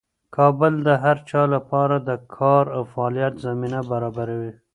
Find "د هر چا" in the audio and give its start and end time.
0.87-1.41